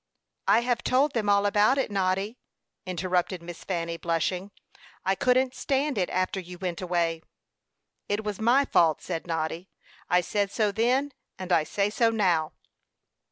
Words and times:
"I 0.47 0.61
have 0.61 0.81
told 0.83 1.13
them 1.13 1.29
all 1.29 1.45
about 1.45 1.77
it, 1.77 1.91
Noddy," 1.91 2.39
interrupted 2.87 3.43
Miss 3.43 3.63
Fanny, 3.63 3.97
blushing. 3.97 4.49
"I 5.05 5.13
couldn't 5.13 5.53
stand 5.53 5.95
it 5.95 6.09
after 6.09 6.39
you 6.39 6.57
went 6.57 6.81
away." 6.81 7.21
"It 8.09 8.23
was 8.23 8.39
my 8.41 8.65
fault," 8.65 9.03
said 9.03 9.27
Noddy. 9.27 9.69
"I 10.09 10.21
said 10.21 10.49
so 10.51 10.71
then, 10.71 11.11
and 11.37 11.51
I 11.51 11.63
say 11.65 11.91
so 11.91 12.09
now." 12.09 12.53